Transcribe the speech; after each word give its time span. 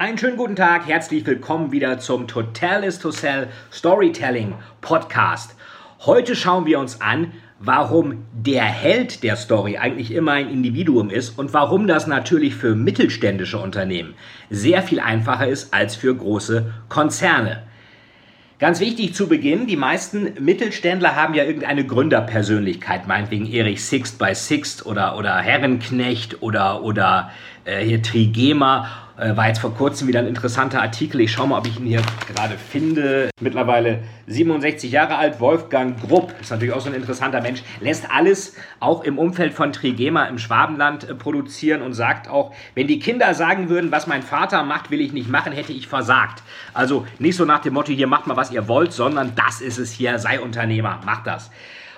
Einen 0.00 0.16
schönen 0.16 0.38
guten 0.38 0.56
Tag, 0.56 0.86
herzlich 0.88 1.26
willkommen 1.26 1.72
wieder 1.72 1.98
zum 1.98 2.26
Total 2.26 2.84
is 2.84 2.98
to 2.98 3.10
Sell 3.10 3.48
Storytelling 3.70 4.54
Podcast. 4.80 5.54
Heute 6.06 6.34
schauen 6.34 6.64
wir 6.64 6.78
uns 6.78 7.02
an, 7.02 7.32
warum 7.58 8.24
der 8.32 8.62
Held 8.62 9.22
der 9.22 9.36
Story 9.36 9.76
eigentlich 9.76 10.10
immer 10.14 10.32
ein 10.32 10.48
Individuum 10.48 11.10
ist 11.10 11.38
und 11.38 11.52
warum 11.52 11.86
das 11.86 12.06
natürlich 12.06 12.54
für 12.54 12.74
mittelständische 12.74 13.58
Unternehmen 13.58 14.14
sehr 14.48 14.82
viel 14.82 15.00
einfacher 15.00 15.48
ist 15.48 15.74
als 15.74 15.96
für 15.96 16.16
große 16.16 16.72
Konzerne. 16.88 17.64
Ganz 18.58 18.80
wichtig 18.80 19.14
zu 19.14 19.28
Beginn, 19.28 19.66
die 19.66 19.76
meisten 19.76 20.42
Mittelständler 20.42 21.14
haben 21.14 21.34
ja 21.34 21.44
irgendeine 21.44 21.84
Gründerpersönlichkeit, 21.86 23.06
meinetwegen 23.06 23.46
Erich 23.46 23.84
Sixt 23.84 24.18
bei 24.18 24.32
Sixt 24.32 24.86
oder, 24.86 25.18
oder 25.18 25.36
Herrenknecht 25.36 26.42
oder, 26.42 26.82
oder 26.82 27.30
äh, 27.66 27.84
hier 27.84 28.02
Trigema 28.02 29.09
äh, 29.20 29.36
war 29.36 29.48
jetzt 29.48 29.60
vor 29.60 29.74
kurzem 29.74 30.08
wieder 30.08 30.20
ein 30.20 30.26
interessanter 30.26 30.80
Artikel. 30.80 31.20
Ich 31.20 31.32
schaue 31.32 31.48
mal, 31.48 31.58
ob 31.58 31.66
ich 31.66 31.78
ihn 31.78 31.86
hier 31.86 32.02
gerade 32.32 32.56
finde. 32.56 33.30
Mittlerweile 33.40 34.00
67 34.26 34.90
Jahre 34.90 35.16
alt, 35.16 35.40
Wolfgang 35.40 36.00
Grupp, 36.00 36.34
ist 36.40 36.50
natürlich 36.50 36.74
auch 36.74 36.80
so 36.80 36.88
ein 36.88 36.94
interessanter 36.94 37.40
Mensch, 37.40 37.62
lässt 37.80 38.10
alles 38.10 38.56
auch 38.80 39.04
im 39.04 39.18
Umfeld 39.18 39.52
von 39.52 39.72
Trigema 39.72 40.24
im 40.24 40.38
Schwabenland 40.38 41.08
äh, 41.08 41.14
produzieren 41.14 41.82
und 41.82 41.92
sagt 41.92 42.28
auch, 42.28 42.54
wenn 42.74 42.86
die 42.86 42.98
Kinder 42.98 43.34
sagen 43.34 43.68
würden, 43.68 43.92
was 43.92 44.06
mein 44.06 44.22
Vater 44.22 44.62
macht, 44.64 44.90
will 44.90 45.00
ich 45.00 45.12
nicht 45.12 45.28
machen, 45.28 45.52
hätte 45.52 45.72
ich 45.72 45.88
versagt. 45.88 46.42
Also 46.72 47.06
nicht 47.18 47.36
so 47.36 47.44
nach 47.44 47.60
dem 47.60 47.74
Motto, 47.74 47.92
hier 47.92 48.06
macht 48.06 48.26
mal, 48.26 48.36
was 48.36 48.50
ihr 48.50 48.68
wollt, 48.68 48.92
sondern 48.92 49.32
das 49.34 49.60
ist 49.60 49.78
es 49.78 49.92
hier, 49.92 50.18
sei 50.18 50.40
Unternehmer, 50.40 51.00
macht 51.04 51.26
das. 51.26 51.50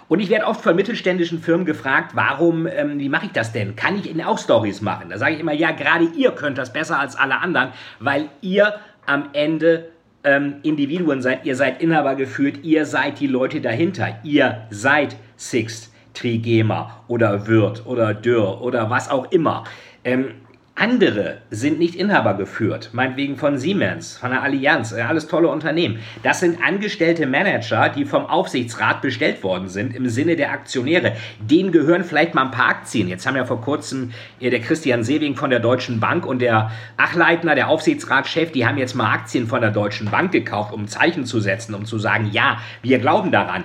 Und 0.09 0.21
ich 0.21 0.29
werde 0.29 0.47
oft 0.47 0.61
von 0.61 0.77
mittelständischen 0.77 1.41
Firmen 1.41 1.65
gefragt, 1.65 2.13
warum, 2.15 2.67
ähm, 2.67 2.99
wie 2.99 3.09
mache 3.09 3.27
ich 3.27 3.33
das 3.33 3.53
denn? 3.53 3.77
Kann 3.77 3.97
ich 3.97 4.11
Ihnen 4.11 4.23
auch 4.23 4.39
Stories 4.39 4.81
machen? 4.81 5.11
Da 5.11 5.19
sage 5.19 5.35
ich 5.35 5.41
immer, 5.41 5.53
ja, 5.53 5.71
gerade 5.71 6.07
ihr 6.17 6.33
könnt 6.33 6.59
das 6.59 6.73
besser 6.73 6.99
als 6.99 7.17
alle 7.17 7.39
anderen, 7.39 7.71
weil 7.99 8.29
ihr 8.41 8.75
am 9.07 9.31
Ende 9.33 9.89
ähm, 10.25 10.57
Individuen 10.63 11.23
seid, 11.23 11.45
ihr 11.45 11.57
seid 11.57 11.83
Inhaber 11.83 12.15
geführt, 12.15 12.59
ihr 12.63 12.87
seid 12.87 13.21
die 13.21 13.27
Leute 13.27 13.61
dahinter, 13.61 14.19
ihr 14.23 14.67
seid 14.71 15.17
Sixt, 15.37 15.93
Trigema 16.15 17.03
oder 17.09 17.47
Wirt 17.47 17.87
oder 17.87 18.15
Dürr 18.15 18.61
oder 18.61 18.91
was 18.91 19.11
auch 19.11 19.31
immer. 19.33 19.65
Ähm, 20.05 20.35
andere 20.75 21.39
sind 21.51 21.79
nicht 21.79 21.95
Inhaber 21.95 22.35
geführt, 22.35 22.91
meinetwegen 22.93 23.37
von 23.37 23.59
Siemens, 23.59 24.17
von 24.17 24.31
der 24.31 24.43
Allianz, 24.43 24.95
alles 24.95 25.27
tolle 25.27 25.49
Unternehmen. 25.49 25.99
Das 26.23 26.41
sind 26.41 26.63
angestellte 26.65 27.27
Manager, 27.27 27.91
die 27.91 28.07
vom 28.07 28.25
Aufsichtsrat 28.25 29.03
bestellt 29.03 29.43
worden 29.43 29.69
sind 29.69 29.95
im 29.95 30.09
Sinne 30.09 30.35
der 30.35 30.51
Aktionäre. 30.51 31.13
Denen 31.41 31.73
gehören 31.73 32.05
vielleicht 32.05 32.35
mal 32.35 32.47
ein 32.47 32.51
paar 32.51 32.71
Aktien. 32.71 33.09
Jetzt 33.09 33.27
haben 33.27 33.37
ja 33.37 33.45
vor 33.45 33.61
kurzem 33.61 34.13
der 34.41 34.61
Christian 34.61 35.05
Sewing 35.05 35.37
von 35.37 35.51
der 35.51 35.61
Deutschen 35.61 36.01
Bank 36.01 36.25
und 36.25 36.41
der 36.41 36.71
Achleitner, 36.97 37.55
der 37.55 37.69
Aufsichtsratschef, 37.69 38.51
die 38.51 38.67
haben 38.67 38.79
jetzt 38.79 38.95
mal 38.95 39.13
Aktien 39.13 39.47
von 39.47 39.61
der 39.61 39.73
Deutschen 39.73 40.11
Bank 40.11 40.33
gekauft, 40.33 40.73
um 40.73 40.89
Zeichen 40.89 41.27
zu 41.27 41.39
setzen, 41.39 41.75
um 41.75 41.85
zu 41.85 41.99
sagen, 41.99 42.31
ja, 42.33 42.59
wir 42.81 42.99
glauben 42.99 43.31
daran. 43.31 43.65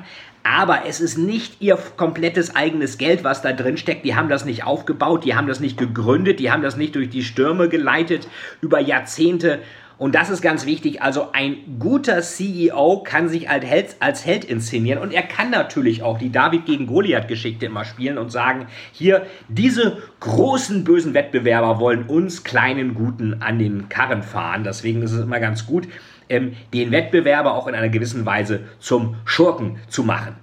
Aber 0.49 0.85
es 0.87 1.01
ist 1.01 1.17
nicht 1.17 1.61
ihr 1.61 1.77
komplettes 1.97 2.55
eigenes 2.55 2.97
Geld, 2.97 3.25
was 3.25 3.41
da 3.41 3.51
drin 3.51 3.75
steckt. 3.75 4.05
Die 4.05 4.15
haben 4.15 4.29
das 4.29 4.45
nicht 4.45 4.63
aufgebaut, 4.63 5.25
die 5.25 5.35
haben 5.35 5.47
das 5.47 5.59
nicht 5.59 5.77
gegründet, 5.77 6.39
die 6.39 6.51
haben 6.51 6.63
das 6.63 6.77
nicht 6.77 6.95
durch 6.95 7.09
die 7.09 7.23
Stürme 7.23 7.67
geleitet 7.67 8.29
über 8.61 8.79
Jahrzehnte. 8.79 9.59
Und 9.97 10.15
das 10.15 10.29
ist 10.29 10.41
ganz 10.41 10.65
wichtig. 10.65 11.01
Also 11.01 11.31
ein 11.33 11.79
guter 11.79 12.21
CEO 12.21 13.01
kann 13.03 13.27
sich 13.27 13.49
als 13.49 13.65
Held, 13.65 13.95
als 13.99 14.25
Held 14.25 14.45
inszenieren 14.45 15.01
und 15.01 15.11
er 15.11 15.23
kann 15.23 15.49
natürlich 15.49 16.01
auch 16.01 16.17
die 16.17 16.31
David 16.31 16.65
gegen 16.65 16.87
Goliath-Geschichte 16.87 17.65
immer 17.65 17.83
spielen 17.83 18.17
und 18.17 18.31
sagen, 18.31 18.67
hier, 18.93 19.25
diese 19.49 19.97
großen 20.21 20.85
bösen 20.85 21.13
Wettbewerber 21.13 21.81
wollen 21.81 22.03
uns 22.03 22.43
kleinen 22.45 22.93
Guten 22.93 23.41
an 23.41 23.59
den 23.59 23.89
Karren 23.89 24.23
fahren. 24.23 24.63
Deswegen 24.63 25.01
ist 25.01 25.11
es 25.11 25.23
immer 25.23 25.39
ganz 25.39 25.65
gut, 25.65 25.87
ähm, 26.29 26.53
den 26.73 26.91
Wettbewerber 26.91 27.53
auch 27.53 27.67
in 27.67 27.75
einer 27.75 27.89
gewissen 27.89 28.25
Weise 28.25 28.61
zum 28.79 29.15
Schurken 29.25 29.77
zu 29.87 30.03
machen. 30.03 30.35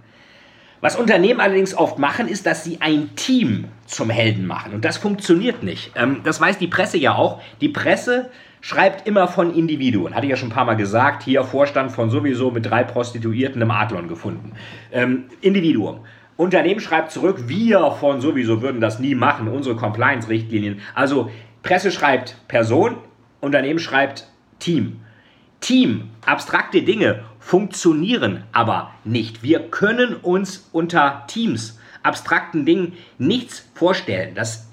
Was 0.80 0.96
Unternehmen 0.96 1.40
allerdings 1.40 1.74
oft 1.74 1.98
machen, 1.98 2.28
ist, 2.28 2.44
dass 2.44 2.62
sie 2.62 2.82
ein 2.82 3.16
Team 3.16 3.68
zum 3.86 4.10
Helden 4.10 4.46
machen. 4.46 4.74
Und 4.74 4.84
das 4.84 4.98
funktioniert 4.98 5.62
nicht. 5.62 5.92
Ähm, 5.96 6.20
das 6.24 6.40
weiß 6.40 6.58
die 6.58 6.66
Presse 6.66 6.98
ja 6.98 7.14
auch. 7.14 7.40
Die 7.62 7.70
Presse 7.70 8.30
schreibt 8.60 9.06
immer 9.06 9.28
von 9.28 9.54
Individuen. 9.54 10.14
Hatte 10.14 10.26
ich 10.26 10.30
ja 10.30 10.36
schon 10.36 10.48
ein 10.48 10.54
paar 10.54 10.66
Mal 10.66 10.76
gesagt. 10.76 11.22
Hier 11.22 11.42
Vorstand 11.44 11.90
von 11.90 12.10
sowieso 12.10 12.50
mit 12.50 12.66
drei 12.66 12.84
Prostituierten 12.84 13.62
im 13.62 13.70
Adlon 13.70 14.08
gefunden. 14.08 14.52
Ähm, 14.92 15.24
Individuum. 15.40 16.00
Unternehmen 16.36 16.80
schreibt 16.80 17.12
zurück, 17.12 17.44
wir 17.46 17.90
von 17.92 18.20
sowieso 18.20 18.60
würden 18.60 18.80
das 18.80 18.98
nie 18.98 19.14
machen, 19.14 19.48
unsere 19.48 19.76
Compliance-Richtlinien. 19.76 20.80
Also 20.94 21.30
Presse 21.62 21.92
schreibt 21.92 22.36
Person, 22.48 22.96
Unternehmen 23.40 23.78
schreibt 23.78 24.28
Team. 24.58 25.00
Team, 25.64 26.10
abstrakte 26.26 26.82
Dinge 26.82 27.24
funktionieren 27.38 28.44
aber 28.52 28.92
nicht. 29.02 29.42
Wir 29.42 29.60
können 29.60 30.14
uns 30.14 30.68
unter 30.72 31.24
Teams, 31.26 31.78
abstrakten 32.02 32.66
Dingen 32.66 32.92
nichts 33.16 33.66
vorstellen. 33.72 34.34
Das 34.34 34.68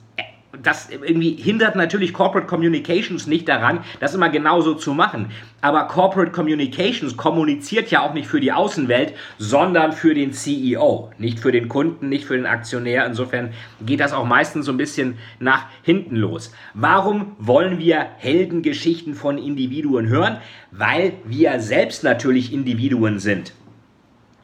das 0.61 0.89
irgendwie 0.89 1.35
hindert 1.35 1.75
natürlich 1.75 2.13
Corporate 2.13 2.47
Communications 2.47 3.25
nicht 3.27 3.47
daran, 3.47 3.83
das 3.99 4.13
immer 4.13 4.29
genauso 4.29 4.73
zu 4.73 4.93
machen. 4.93 5.31
Aber 5.61 5.85
Corporate 5.87 6.31
Communications 6.31 7.15
kommuniziert 7.15 7.89
ja 7.89 8.01
auch 8.01 8.13
nicht 8.13 8.27
für 8.27 8.39
die 8.39 8.51
Außenwelt, 8.51 9.13
sondern 9.37 9.93
für 9.93 10.13
den 10.13 10.33
CEO, 10.33 11.11
nicht 11.17 11.39
für 11.39 11.51
den 11.51 11.69
Kunden, 11.69 12.09
nicht 12.09 12.25
für 12.25 12.35
den 12.35 12.45
Aktionär. 12.45 13.05
Insofern 13.05 13.53
geht 13.85 13.99
das 13.99 14.13
auch 14.13 14.25
meistens 14.25 14.65
so 14.65 14.71
ein 14.71 14.77
bisschen 14.77 15.17
nach 15.39 15.67
hinten 15.83 16.15
los. 16.15 16.53
Warum 16.73 17.35
wollen 17.39 17.79
wir 17.79 18.07
Heldengeschichten 18.17 19.15
von 19.15 19.37
Individuen 19.37 20.07
hören? 20.07 20.37
Weil 20.71 21.13
wir 21.23 21.59
selbst 21.59 22.03
natürlich 22.03 22.51
Individuen 22.53 23.19
sind. 23.19 23.53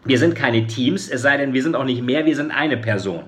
Wir 0.05 0.19
sind 0.19 0.35
keine 0.35 0.67
Teams, 0.67 1.09
es 1.09 1.21
sei 1.21 1.35
denn, 1.35 1.53
wir 1.53 1.63
sind 1.63 1.75
auch 1.75 1.83
nicht 1.83 2.01
mehr, 2.01 2.25
wir 2.25 2.35
sind 2.35 2.51
eine 2.51 2.77
Person. 2.77 3.23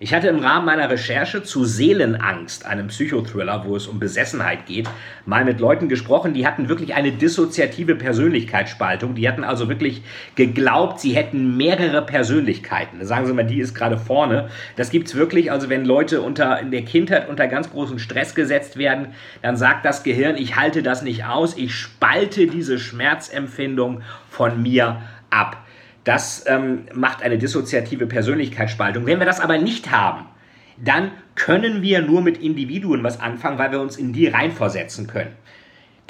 Ich 0.00 0.12
hatte 0.12 0.26
im 0.26 0.40
Rahmen 0.40 0.66
meiner 0.66 0.90
Recherche 0.90 1.44
zu 1.44 1.64
Seelenangst, 1.64 2.66
einem 2.66 2.88
Psychothriller, 2.88 3.64
wo 3.64 3.76
es 3.76 3.86
um 3.86 4.00
Besessenheit 4.00 4.66
geht, 4.66 4.88
mal 5.24 5.44
mit 5.44 5.60
Leuten 5.60 5.88
gesprochen, 5.88 6.34
die 6.34 6.48
hatten 6.48 6.68
wirklich 6.68 6.94
eine 6.94 7.12
dissoziative 7.12 7.94
Persönlichkeitsspaltung. 7.94 9.14
Die 9.14 9.28
hatten 9.28 9.44
also 9.44 9.68
wirklich 9.68 10.02
geglaubt, 10.34 10.98
sie 10.98 11.14
hätten 11.14 11.56
mehrere 11.56 12.02
Persönlichkeiten. 12.02 13.04
Sagen 13.06 13.26
Sie 13.26 13.32
mal, 13.32 13.44
die 13.44 13.60
ist 13.60 13.72
gerade 13.72 13.96
vorne. 13.96 14.48
Das 14.74 14.90
gibt 14.90 15.06
es 15.06 15.14
wirklich, 15.14 15.52
also 15.52 15.68
wenn 15.68 15.84
Leute 15.84 16.22
unter, 16.22 16.58
in 16.58 16.72
der 16.72 16.82
Kindheit 16.82 17.28
unter 17.28 17.46
ganz 17.46 17.70
großen 17.70 18.00
Stress 18.00 18.34
gesetzt 18.34 18.76
werden, 18.76 19.14
dann 19.42 19.56
sagt 19.56 19.84
das 19.84 20.02
Gehirn, 20.02 20.36
ich 20.36 20.56
halte 20.56 20.82
das 20.82 21.02
nicht 21.02 21.24
aus, 21.24 21.56
ich 21.56 21.72
spalte 21.72 22.48
diese 22.48 22.80
Schmerzempfindung 22.80 24.02
von 24.28 24.60
mir 24.60 25.02
ab. 25.30 25.63
Das 26.04 26.44
ähm, 26.46 26.86
macht 26.92 27.22
eine 27.22 27.38
dissoziative 27.38 28.06
Persönlichkeitsspaltung. 28.06 29.06
Wenn 29.06 29.18
wir 29.18 29.26
das 29.26 29.40
aber 29.40 29.58
nicht 29.58 29.90
haben, 29.90 30.26
dann 30.76 31.10
können 31.34 31.82
wir 31.82 32.02
nur 32.02 32.20
mit 32.20 32.38
Individuen 32.38 33.02
was 33.02 33.20
anfangen, 33.20 33.58
weil 33.58 33.72
wir 33.72 33.80
uns 33.80 33.96
in 33.96 34.12
die 34.12 34.28
reinversetzen 34.28 35.06
können. 35.06 35.32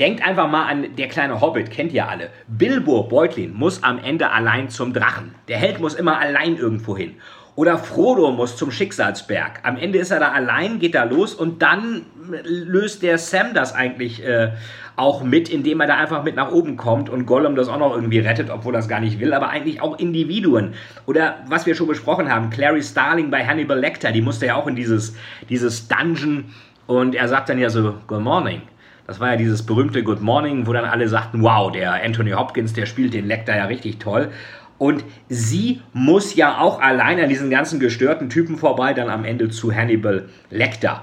Denkt 0.00 0.26
einfach 0.26 0.50
mal 0.50 0.67
an 0.67 0.96
der 0.96 1.06
kleine 1.06 1.41
Hobbit, 1.41 1.70
kennt 1.70 1.93
ihr 1.93 2.08
alle. 2.08 2.31
Bilbo 2.49 3.05
Beutlin 3.05 3.55
muss 3.55 3.85
am 3.85 3.99
Ende 3.99 4.31
allein 4.31 4.69
zum 4.69 4.93
Drachen. 4.93 5.37
Der 5.46 5.58
Held 5.58 5.79
muss 5.79 5.94
immer 5.94 6.19
allein 6.19 6.56
irgendwo 6.56 6.97
hin. 6.97 7.14
Oder 7.56 7.78
Frodo 7.78 8.32
muss 8.32 8.56
zum 8.56 8.72
Schicksalsberg. 8.72 9.60
Am 9.62 9.76
Ende 9.76 9.98
ist 9.98 10.10
er 10.10 10.18
da 10.18 10.32
allein, 10.32 10.80
geht 10.80 10.96
da 10.96 11.04
los 11.04 11.34
und 11.34 11.62
dann 11.62 12.02
löst 12.44 13.02
der 13.02 13.16
Sam 13.18 13.54
das 13.54 13.72
eigentlich 13.72 14.24
äh, 14.24 14.50
auch 14.96 15.22
mit, 15.22 15.48
indem 15.48 15.80
er 15.80 15.86
da 15.86 15.96
einfach 15.96 16.24
mit 16.24 16.34
nach 16.34 16.50
oben 16.50 16.76
kommt 16.76 17.08
und 17.10 17.26
Gollum 17.26 17.54
das 17.54 17.68
auch 17.68 17.78
noch 17.78 17.94
irgendwie 17.94 18.18
rettet, 18.18 18.50
obwohl 18.50 18.74
es 18.74 18.88
gar 18.88 19.00
nicht 19.00 19.20
will, 19.20 19.32
aber 19.32 19.50
eigentlich 19.50 19.80
auch 19.80 19.98
Individuen. 19.98 20.74
Oder 21.06 21.36
was 21.48 21.64
wir 21.64 21.76
schon 21.76 21.86
besprochen 21.86 22.28
haben, 22.28 22.50
Clary 22.50 22.82
Starling 22.82 23.30
bei 23.30 23.46
Hannibal 23.46 23.78
Lecter, 23.78 24.10
die 24.10 24.22
musste 24.22 24.46
ja 24.46 24.56
auch 24.56 24.66
in 24.66 24.74
dieses, 24.74 25.16
dieses 25.48 25.86
Dungeon 25.86 26.46
und 26.86 27.14
er 27.14 27.28
sagt 27.28 27.48
dann 27.48 27.58
ja 27.58 27.70
so, 27.70 27.94
Good 28.08 28.20
Morning. 28.20 28.62
Das 29.06 29.20
war 29.20 29.32
ja 29.32 29.36
dieses 29.36 29.64
berühmte 29.64 30.02
Good 30.02 30.22
Morning, 30.22 30.66
wo 30.66 30.72
dann 30.72 30.86
alle 30.86 31.08
sagten, 31.08 31.42
wow, 31.42 31.70
der 31.70 32.02
Anthony 32.02 32.30
Hopkins, 32.30 32.72
der 32.72 32.86
spielt 32.86 33.12
den 33.12 33.26
Lecter 33.26 33.54
ja 33.54 33.66
richtig 33.66 33.98
toll. 33.98 34.30
Und 34.79 35.05
sie 35.29 35.81
muss 35.93 36.35
ja 36.35 36.59
auch 36.59 36.81
allein 36.81 37.21
an 37.21 37.29
diesen 37.29 37.50
ganzen 37.50 37.81
gestörten 37.81 38.29
Typen 38.29 38.56
vorbei, 38.56 38.93
dann 38.93 39.09
am 39.09 39.25
Ende 39.25 39.49
zu 39.49 39.75
Hannibal 39.75 40.29
Lecter. 40.50 41.03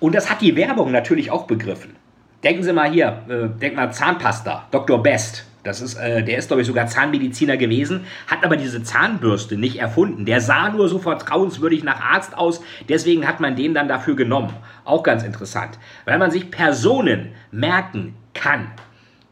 Und 0.00 0.14
das 0.14 0.30
hat 0.30 0.40
die 0.40 0.56
Werbung 0.56 0.92
natürlich 0.92 1.30
auch 1.30 1.46
begriffen. 1.46 1.96
denken 2.44 2.62
Sie 2.62 2.72
mal 2.72 2.90
hier, 2.90 3.22
äh, 3.28 3.48
denken 3.58 3.76
mal 3.76 3.92
Zahnpasta, 3.92 4.68
Dr. 4.70 5.02
Best. 5.02 5.44
Das 5.64 5.80
ist, 5.80 5.96
äh, 5.96 6.22
der 6.22 6.38
ist, 6.38 6.46
glaube 6.46 6.62
ich, 6.62 6.68
sogar 6.68 6.86
Zahnmediziner 6.86 7.56
gewesen, 7.56 8.06
hat 8.28 8.44
aber 8.44 8.56
diese 8.56 8.82
Zahnbürste 8.82 9.56
nicht 9.56 9.80
erfunden. 9.80 10.24
Der 10.24 10.40
sah 10.40 10.70
nur 10.70 10.88
so 10.88 10.98
vertrauenswürdig 11.00 11.82
nach 11.82 12.00
Arzt 12.00 12.38
aus, 12.38 12.62
deswegen 12.88 13.26
hat 13.26 13.40
man 13.40 13.56
den 13.56 13.74
dann 13.74 13.88
dafür 13.88 14.14
genommen. 14.14 14.52
Auch 14.84 15.02
ganz 15.02 15.24
interessant, 15.24 15.78
weil 16.04 16.18
man 16.18 16.30
sich 16.30 16.50
Personen 16.50 17.32
merken 17.50 18.14
kann. 18.34 18.68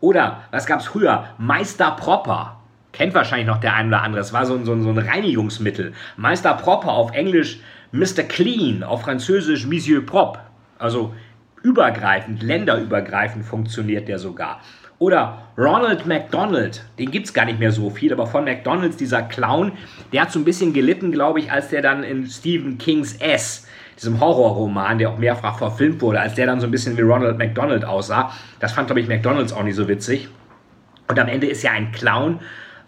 Oder, 0.01 0.43
was 0.51 0.67
gab 0.67 0.81
es 0.81 0.87
früher? 0.87 1.27
Meister 1.39 1.93
Proper. 1.93 2.56
Kennt 2.97 3.15
wahrscheinlich 3.15 3.47
noch 3.47 3.61
der 3.61 3.75
ein 3.75 3.89
oder 3.89 4.03
andere. 4.03 4.23
Es 4.23 4.33
war 4.33 4.47
so 4.47 4.55
ein, 4.55 4.65
so, 4.65 4.73
ein, 4.73 4.83
so 4.83 4.89
ein 4.89 4.99
Reinigungsmittel. 4.99 5.93
Meister 6.17 6.55
Proper 6.55 6.93
auf 6.93 7.13
Englisch 7.13 7.61
Mr. 7.93 8.23
Clean, 8.27 8.83
auf 8.83 9.03
Französisch 9.03 9.67
Monsieur 9.67 10.05
Prop. 10.05 10.39
Also 10.79 11.15
übergreifend, 11.63 12.43
länderübergreifend 12.43 13.45
funktioniert 13.45 14.09
der 14.09 14.19
sogar. 14.19 14.61
Oder 14.99 15.43
Ronald 15.59 16.07
McDonald, 16.07 16.83
den 16.99 17.11
gibt 17.11 17.27
es 17.27 17.35
gar 17.35 17.45
nicht 17.45 17.59
mehr 17.59 17.71
so 17.71 17.91
viel, 17.91 18.15
aber 18.15 18.27
von 18.27 18.45
McDonalds, 18.45 18.97
dieser 18.97 19.23
Clown, 19.23 19.73
der 20.13 20.23
hat 20.23 20.33
so 20.33 20.39
ein 20.39 20.45
bisschen 20.47 20.73
gelitten, 20.73 21.13
glaube 21.13 21.39
ich, 21.41 21.53
als 21.53 21.69
der 21.69 21.83
dann 21.83 22.03
in 22.03 22.27
Stephen 22.27 22.79
Kings 22.79 23.15
S, 23.17 23.67
diesem 23.97 24.21
Horrorroman, 24.21 24.97
der 24.97 25.11
auch 25.11 25.19
mehrfach 25.19 25.59
verfilmt 25.59 26.01
wurde, 26.01 26.21
als 26.21 26.35
der 26.35 26.47
dann 26.47 26.61
so 26.61 26.67
ein 26.67 26.71
bisschen 26.71 26.97
wie 26.97 27.03
Ronald 27.03 27.37
McDonald 27.37 27.85
aussah. 27.85 28.33
Das 28.59 28.73
fand, 28.73 28.87
glaube 28.87 29.01
ich, 29.01 29.09
McDonalds 29.09 29.53
auch 29.53 29.65
nicht 29.65 29.77
so 29.77 29.87
witzig. 29.87 30.29
Und 31.09 31.19
am 31.19 31.29
Ende 31.29 31.47
ist 31.47 31.63
ja 31.63 31.73
ein 31.73 31.93
Clown 31.93 32.41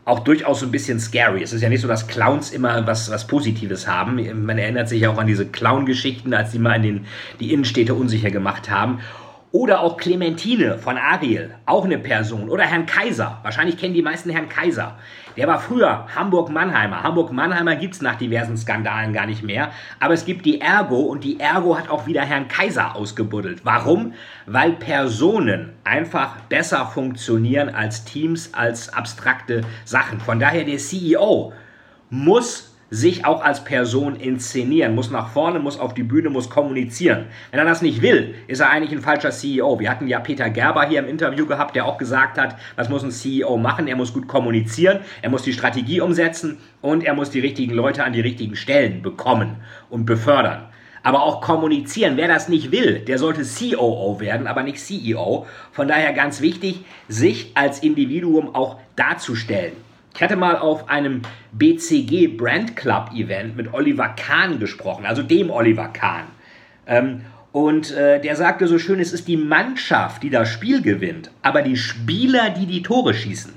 auch 0.08 0.20
durchaus 0.20 0.60
so 0.60 0.66
ein 0.66 0.72
bisschen 0.72 0.98
scary. 0.98 1.42
Es 1.42 1.52
ist 1.52 1.62
ja 1.62 1.68
nicht 1.68 1.82
so, 1.82 1.88
dass 1.88 2.06
Clowns 2.06 2.50
immer 2.50 2.86
was, 2.86 3.10
was 3.10 3.26
Positives 3.26 3.86
haben. 3.86 4.44
Man 4.44 4.58
erinnert 4.58 4.88
sich 4.88 5.06
auch 5.06 5.18
an 5.18 5.26
diese 5.26 5.46
Clown-Geschichten, 5.46 6.32
als 6.32 6.52
die 6.52 6.58
mal 6.58 6.76
in 6.76 6.82
den, 6.82 7.06
die 7.40 7.52
Innenstädte 7.52 7.94
unsicher 7.94 8.30
gemacht 8.30 8.70
haben. 8.70 9.00
Oder 9.52 9.80
auch 9.80 9.96
Clementine 9.96 10.78
von 10.78 10.98
Ariel, 10.98 11.54
auch 11.66 11.84
eine 11.84 11.98
Person. 11.98 12.48
Oder 12.48 12.64
Herrn 12.64 12.86
Kaiser, 12.86 13.38
wahrscheinlich 13.42 13.78
kennen 13.78 13.94
die 13.94 14.02
meisten 14.02 14.30
Herrn 14.30 14.48
Kaiser. 14.48 14.98
Der 15.38 15.46
war 15.46 15.60
früher 15.60 16.08
Hamburg-Mannheimer. 16.16 17.04
Hamburg-Mannheimer 17.04 17.76
gibt 17.76 17.94
es 17.94 18.02
nach 18.02 18.16
diversen 18.16 18.56
Skandalen 18.56 19.12
gar 19.12 19.24
nicht 19.24 19.44
mehr. 19.44 19.70
Aber 20.00 20.12
es 20.12 20.24
gibt 20.24 20.44
die 20.44 20.60
Ergo 20.60 20.96
und 20.96 21.22
die 21.22 21.38
Ergo 21.38 21.78
hat 21.78 21.88
auch 21.90 22.08
wieder 22.08 22.22
Herrn 22.22 22.48
Kaiser 22.48 22.96
ausgebuddelt. 22.96 23.64
Warum? 23.64 24.14
Weil 24.46 24.72
Personen 24.72 25.74
einfach 25.84 26.40
besser 26.48 26.86
funktionieren 26.86 27.68
als 27.68 28.04
Teams, 28.04 28.52
als 28.52 28.92
abstrakte 28.92 29.60
Sachen. 29.84 30.18
Von 30.18 30.40
daher 30.40 30.64
der 30.64 30.78
CEO 30.78 31.52
muss 32.10 32.67
sich 32.90 33.26
auch 33.26 33.42
als 33.42 33.64
Person 33.64 34.16
inszenieren, 34.16 34.94
muss 34.94 35.10
nach 35.10 35.28
vorne, 35.28 35.58
muss 35.58 35.78
auf 35.78 35.94
die 35.94 36.02
Bühne, 36.02 36.30
muss 36.30 36.48
kommunizieren. 36.48 37.26
Wenn 37.50 37.60
er 37.60 37.66
das 37.66 37.82
nicht 37.82 38.00
will, 38.00 38.34
ist 38.46 38.60
er 38.60 38.70
eigentlich 38.70 38.92
ein 38.92 39.02
falscher 39.02 39.30
CEO. 39.30 39.78
Wir 39.78 39.90
hatten 39.90 40.08
ja 40.08 40.20
Peter 40.20 40.48
Gerber 40.48 40.86
hier 40.86 41.00
im 41.00 41.08
Interview 41.08 41.46
gehabt, 41.46 41.76
der 41.76 41.84
auch 41.84 41.98
gesagt 41.98 42.38
hat, 42.38 42.56
was 42.76 42.88
muss 42.88 43.02
ein 43.02 43.10
CEO 43.10 43.58
machen? 43.58 43.88
Er 43.88 43.96
muss 43.96 44.14
gut 44.14 44.26
kommunizieren, 44.26 45.00
er 45.20 45.30
muss 45.30 45.42
die 45.42 45.52
Strategie 45.52 46.00
umsetzen 46.00 46.58
und 46.80 47.04
er 47.04 47.14
muss 47.14 47.30
die 47.30 47.40
richtigen 47.40 47.74
Leute 47.74 48.04
an 48.04 48.12
die 48.12 48.20
richtigen 48.20 48.56
Stellen 48.56 49.02
bekommen 49.02 49.56
und 49.90 50.06
befördern. 50.06 50.66
Aber 51.02 51.22
auch 51.22 51.40
kommunizieren. 51.40 52.16
Wer 52.16 52.28
das 52.28 52.48
nicht 52.48 52.72
will, 52.72 53.00
der 53.00 53.18
sollte 53.18 53.42
COO 53.42 54.18
werden, 54.20 54.46
aber 54.46 54.62
nicht 54.62 54.78
CEO. 54.78 55.46
Von 55.72 55.88
daher 55.88 56.12
ganz 56.12 56.40
wichtig, 56.40 56.84
sich 57.06 57.52
als 57.54 57.80
Individuum 57.80 58.54
auch 58.54 58.78
darzustellen. 58.96 59.87
Ich 60.14 60.22
hatte 60.22 60.36
mal 60.36 60.56
auf 60.56 60.88
einem 60.88 61.22
BCG 61.52 62.36
Brand 62.36 62.76
Club 62.76 63.10
Event 63.14 63.56
mit 63.56 63.72
Oliver 63.72 64.08
Kahn 64.08 64.58
gesprochen, 64.58 65.06
also 65.06 65.22
dem 65.22 65.50
Oliver 65.50 65.88
Kahn. 65.88 66.24
Ähm, 66.86 67.20
und 67.52 67.92
äh, 67.92 68.20
der 68.20 68.36
sagte 68.36 68.66
so 68.66 68.78
schön, 68.78 69.00
es 69.00 69.12
ist 69.12 69.28
die 69.28 69.36
Mannschaft, 69.36 70.22
die 70.22 70.30
das 70.30 70.48
Spiel 70.48 70.82
gewinnt, 70.82 71.30
aber 71.42 71.62
die 71.62 71.76
Spieler, 71.76 72.50
die 72.50 72.66
die 72.66 72.82
Tore 72.82 73.14
schießen. 73.14 73.52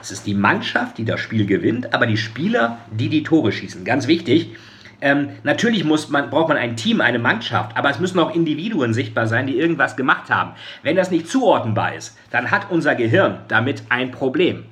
Es 0.00 0.10
ist 0.10 0.26
die 0.26 0.34
Mannschaft, 0.34 0.96
die 0.98 1.04
das 1.04 1.20
Spiel 1.20 1.44
gewinnt, 1.44 1.92
aber 1.92 2.06
die 2.06 2.16
Spieler, 2.16 2.78
die 2.90 3.08
die 3.08 3.22
Tore 3.22 3.52
schießen. 3.52 3.84
Ganz 3.84 4.06
wichtig. 4.06 4.56
Ähm, 5.02 5.30
natürlich 5.42 5.84
muss 5.84 6.08
man, 6.08 6.30
braucht 6.30 6.48
man 6.48 6.56
ein 6.56 6.76
Team, 6.76 7.00
eine 7.00 7.18
Mannschaft, 7.18 7.76
aber 7.76 7.90
es 7.90 7.98
müssen 7.98 8.18
auch 8.18 8.34
Individuen 8.34 8.94
sichtbar 8.94 9.26
sein, 9.26 9.46
die 9.46 9.58
irgendwas 9.58 9.96
gemacht 9.96 10.30
haben. 10.30 10.52
Wenn 10.82 10.96
das 10.96 11.10
nicht 11.10 11.28
zuordnenbar 11.28 11.94
ist, 11.94 12.18
dann 12.30 12.50
hat 12.50 12.70
unser 12.70 12.94
Gehirn 12.94 13.38
damit 13.48 13.84
ein 13.88 14.10
Problem 14.10 14.64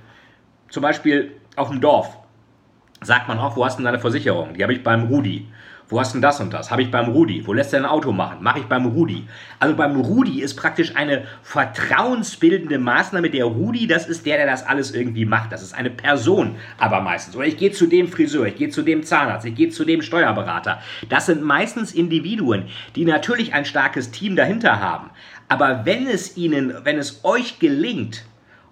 zum 0.68 0.82
Beispiel 0.82 1.32
auf 1.56 1.70
dem 1.70 1.80
Dorf 1.80 2.16
sagt 3.00 3.28
man 3.28 3.38
auch, 3.38 3.56
wo 3.56 3.64
hast 3.64 3.78
du 3.78 3.82
deine 3.82 3.98
Versicherung? 3.98 4.54
Die 4.54 4.62
habe 4.62 4.72
ich 4.72 4.82
beim 4.82 5.04
Rudi. 5.04 5.46
Wo 5.90 5.98
hast 5.98 6.12
du 6.12 6.16
denn 6.16 6.22
das 6.22 6.38
und 6.38 6.52
das? 6.52 6.70
Habe 6.70 6.82
ich 6.82 6.90
beim 6.90 7.08
Rudi. 7.08 7.46
Wo 7.46 7.54
lässt 7.54 7.72
er 7.72 7.80
ein 7.80 7.86
Auto 7.86 8.12
machen? 8.12 8.42
Mache 8.42 8.58
ich 8.58 8.66
beim 8.66 8.84
Rudi. 8.84 9.26
Also 9.58 9.74
beim 9.74 9.98
Rudi 9.98 10.42
ist 10.42 10.54
praktisch 10.54 10.94
eine 10.96 11.24
vertrauensbildende 11.42 12.78
Maßnahme. 12.78 13.30
Der 13.30 13.46
Rudi, 13.46 13.86
das 13.86 14.06
ist 14.06 14.26
der, 14.26 14.36
der 14.36 14.46
das 14.46 14.66
alles 14.66 14.94
irgendwie 14.94 15.24
macht. 15.24 15.50
Das 15.50 15.62
ist 15.62 15.72
eine 15.72 15.88
Person, 15.88 16.56
aber 16.76 17.00
meistens. 17.00 17.36
Oder 17.36 17.46
ich 17.46 17.56
gehe 17.56 17.72
zu 17.72 17.86
dem 17.86 18.08
Friseur, 18.08 18.46
ich 18.46 18.56
gehe 18.56 18.68
zu 18.68 18.82
dem 18.82 19.02
Zahnarzt, 19.02 19.46
ich 19.46 19.54
gehe 19.54 19.70
zu 19.70 19.86
dem 19.86 20.02
Steuerberater. 20.02 20.82
Das 21.08 21.24
sind 21.24 21.42
meistens 21.42 21.94
Individuen, 21.94 22.64
die 22.94 23.06
natürlich 23.06 23.54
ein 23.54 23.64
starkes 23.64 24.10
Team 24.10 24.36
dahinter 24.36 24.80
haben. 24.80 25.08
Aber 25.48 25.86
wenn 25.86 26.06
es 26.06 26.36
ihnen, 26.36 26.74
wenn 26.84 26.98
es 26.98 27.24
euch 27.24 27.58
gelingt, 27.60 28.24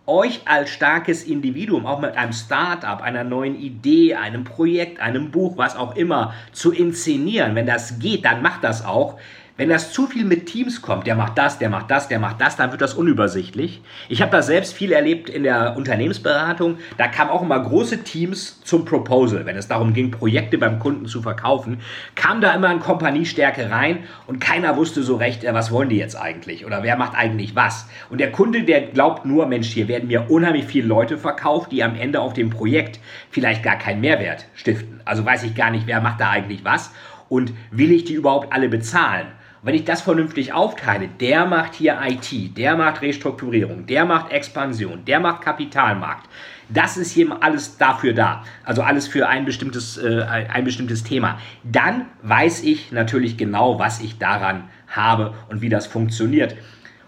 euch 0.07 0.43
als 0.45 0.71
starkes 0.71 1.25
Individuum, 1.25 1.85
auch 1.85 2.01
mit 2.01 2.17
einem 2.17 2.33
Start-up, 2.33 3.03
einer 3.03 3.25
neuen 3.25 3.59
Idee, 3.59 4.15
einem 4.15 4.45
Projekt, 4.45 5.01
einem 5.01 5.31
Buch, 5.31 5.57
was 5.57 5.77
auch 5.77 5.97
immer, 5.97 6.35
zu 6.53 6.73
inszenieren. 6.73 7.55
Wenn 7.55 7.67
das 7.67 7.99
geht, 7.99 8.25
dann 8.25 8.43
macht 8.43 8.63
das 8.63 8.85
auch. 8.85 9.19
Wenn 9.59 9.71
das 9.71 9.91
zu 9.91 10.07
viel 10.07 10.27
mit 10.27 10.45
Teams 10.45 10.83
kommt, 10.83 11.07
der 11.07 11.15
macht 11.15 11.39
das, 11.39 11.59
der 11.59 11.71
macht 11.71 11.91
das, 11.91 12.09
der 12.09 12.19
macht 12.19 12.43
das, 12.43 12.57
dann 12.57 12.73
wird 12.73 12.83
das 12.83 12.93
unübersichtlich. 12.93 13.81
Ich 14.11 14.21
habe 14.21 14.31
da 14.31 14.43
selbst 14.43 14.75
viel 14.75 14.93
erlebt 14.93 15.31
in 15.31 15.45
der 15.45 15.79
Unternehmensberatung. 15.79 16.77
Da 16.99 17.09
kamen 17.09 17.31
auch 17.31 17.41
immer 17.41 17.59
große 17.59 18.03
Teams 18.03 18.61
zum 18.65 18.85
Proposal, 18.85 19.47
wenn 19.47 19.57
es 19.57 19.67
darum 19.67 19.95
ging, 19.95 20.11
Projekte 20.11 20.59
beim 20.59 20.79
Kunden 20.79 21.07
zu 21.07 21.23
verkaufen, 21.23 21.79
kam 22.15 22.43
da 22.43 22.53
immer 22.53 22.69
ein 22.69 22.81
Kompaniestärke 22.81 23.71
rein 23.71 24.01
und 24.27 24.41
keiner 24.41 24.77
wusste 24.77 25.03
so 25.03 25.17
recht, 25.17 25.43
äh, 25.43 25.55
was 25.55 25.71
wollen 25.71 25.89
die 25.89 25.97
jetzt 25.97 26.17
eigentlich 26.17 26.67
oder 26.67 26.83
wer 26.83 26.99
macht 26.99 27.17
eigentlich 27.17 27.57
was. 27.57 27.89
Und 28.11 28.21
der 28.21 28.33
Kunde, 28.33 28.65
der 28.65 28.83
glaubt 28.83 29.25
nur, 29.25 29.47
Mensch, 29.47 29.69
hier 29.69 29.89
werden 29.89 30.09
mir 30.09 30.31
unheimlich 30.31 30.67
viele 30.67 30.87
Leute 30.87 31.17
verkauft, 31.17 31.73
die 31.73 31.83
am 31.83 31.95
Ende 31.95 32.21
auf 32.21 32.35
dem 32.35 32.51
Projekt 32.51 33.01
vielleicht 33.31 33.63
gar 33.63 33.79
keinen 33.79 34.03
Mehrwert 34.03 34.45
stiften. 34.55 35.01
Also 35.07 35.25
weiß 35.25 35.45
ich 35.45 35.55
gar 35.55 35.71
nicht, 35.71 35.87
wer 35.87 36.03
macht 36.03 36.21
da 36.21 36.29
eigentlich 36.29 36.63
was 36.63 36.93
und 37.31 37.55
will 37.71 37.91
ich 37.91 38.05
die 38.05 38.13
überhaupt 38.13 38.53
alle 38.53 38.69
bezahlen? 38.69 39.29
Wenn 39.67 39.75
ich 39.75 39.85
das 39.85 40.01
vernünftig 40.01 40.53
aufteile, 40.53 41.09
der 41.09 41.45
macht 41.45 41.75
hier 41.75 41.99
IT, 42.07 42.57
der 42.57 42.77
macht 42.77 43.03
Restrukturierung, 43.03 43.85
der 43.87 44.05
macht 44.05 44.31
Expansion, 44.31 45.05
der 45.05 45.19
macht 45.19 45.43
Kapitalmarkt. 45.43 46.29
Das 46.69 46.97
ist 46.97 47.11
hier 47.11 47.37
alles 47.43 47.77
dafür 47.77 48.13
da. 48.13 48.45
Also 48.65 48.83
alles 48.83 49.09
für 49.09 49.27
ein 49.27 49.45
bestimmtes, 49.45 49.99
äh, 49.99 50.23
ein 50.23 50.63
bestimmtes 50.63 51.03
Thema. 51.03 51.41
Dann 51.65 52.07
weiß 52.23 52.63
ich 52.63 52.93
natürlich 52.93 53.37
genau, 53.37 53.81
was 53.81 54.01
ich 54.01 54.19
daran 54.19 54.69
habe 54.87 55.35
und 55.49 55.63
wie 55.63 55.69
das 55.69 55.89
funktioniert. 55.89 56.55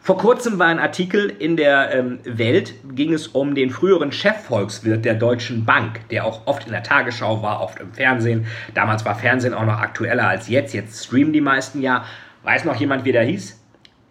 Vor 0.00 0.17
kurzem 0.17 0.59
war 0.59 0.67
ein 0.67 0.81
Artikel 0.81 1.29
in 1.29 1.57
der 1.57 1.95
ähm, 1.95 2.19
Welt, 2.25 2.75
ging 2.95 3.12
es 3.12 3.29
um 3.29 3.55
den 3.55 3.71
früheren 3.71 4.11
Chefvolkswirt 4.11 5.05
der 5.05 5.15
Deutschen 5.15 5.65
Bank, 5.65 6.09
der 6.09 6.25
auch 6.25 6.47
oft 6.47 6.65
in 6.67 6.73
der 6.73 6.83
Tagesschau 6.83 7.41
war, 7.41 7.61
oft 7.61 7.79
im 7.79 7.93
Fernsehen. 7.93 8.47
Damals 8.75 9.05
war 9.05 9.15
Fernsehen 9.15 9.55
auch 9.55 9.67
noch 9.67 9.79
aktueller 9.79 10.27
als 10.27 10.49
jetzt, 10.49 10.75
jetzt 10.75 11.05
streamen 11.05 11.33
die 11.33 11.41
meisten 11.41 11.83
ja. 11.83 12.05
Weiß 12.42 12.64
noch 12.64 12.76
jemand, 12.76 13.04
wie 13.04 13.12
der 13.12 13.25
hieß? 13.25 13.62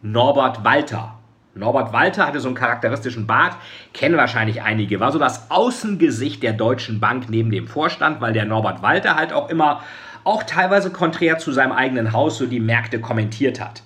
Norbert 0.01 0.63
Walter. 0.63 1.17
Norbert 1.55 1.91
Walter 1.91 2.27
hatte 2.27 2.39
so 2.39 2.48
einen 2.48 2.55
charakteristischen 2.55 3.25
Bart, 3.25 3.55
kennen 3.93 4.17
wahrscheinlich 4.17 4.62
einige, 4.62 5.00
war 5.00 5.12
so 5.12 5.17
das 5.17 5.50
Außengesicht 5.50 6.43
der 6.43 6.53
Deutschen 6.53 7.00
Bank 7.00 7.29
neben 7.29 7.50
dem 7.50 7.67
Vorstand, 7.67 8.22
weil 8.22 8.34
der 8.34 8.46
Norbert 8.46 8.81
Walter 8.84 9.15
halt 9.15 9.34
auch 9.34 9.50
immer, 9.50 9.81
auch 10.24 10.43
teilweise 10.43 10.91
konträr 10.91 11.39
zu 11.39 11.51
seinem 11.51 11.72
eigenen 11.72 12.13
Haus, 12.13 12.38
so 12.38 12.46
die 12.46 12.60
Märkte 12.60 13.00
kommentiert 13.00 13.60
hat. 13.60 13.81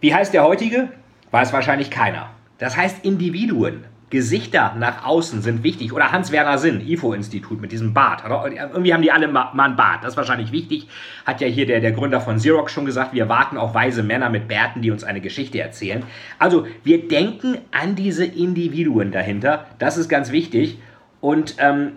Wie 0.00 0.14
heißt 0.14 0.34
der 0.34 0.44
heutige? 0.44 0.88
Weiß 1.30 1.52
wahrscheinlich 1.52 1.90
keiner. 1.90 2.30
Das 2.58 2.76
heißt 2.76 3.04
Individuen. 3.04 3.84
Gesichter 4.14 4.76
nach 4.78 5.04
außen 5.04 5.42
sind 5.42 5.64
wichtig. 5.64 5.92
Oder 5.92 6.12
Hans-Werner 6.12 6.56
Sinn, 6.56 6.80
IFO-Institut 6.80 7.60
mit 7.60 7.72
diesem 7.72 7.94
Bart. 7.94 8.22
Irgendwie 8.24 8.94
haben 8.94 9.02
die 9.02 9.10
alle 9.10 9.26
mal 9.26 9.50
einen 9.52 9.74
Bart. 9.74 10.04
Das 10.04 10.12
ist 10.12 10.16
wahrscheinlich 10.16 10.52
wichtig. 10.52 10.86
Hat 11.26 11.40
ja 11.40 11.48
hier 11.48 11.66
der, 11.66 11.80
der 11.80 11.90
Gründer 11.90 12.20
von 12.20 12.36
Xerox 12.36 12.70
schon 12.70 12.84
gesagt, 12.84 13.12
wir 13.12 13.28
warten 13.28 13.58
auf 13.58 13.74
weise 13.74 14.04
Männer 14.04 14.30
mit 14.30 14.46
Bärten, 14.46 14.82
die 14.82 14.92
uns 14.92 15.02
eine 15.02 15.20
Geschichte 15.20 15.58
erzählen. 15.60 16.04
Also 16.38 16.64
wir 16.84 17.08
denken 17.08 17.58
an 17.72 17.96
diese 17.96 18.24
Individuen 18.24 19.10
dahinter. 19.10 19.66
Das 19.80 19.96
ist 19.96 20.08
ganz 20.08 20.30
wichtig. 20.30 20.78
Und 21.20 21.56
ähm, 21.58 21.94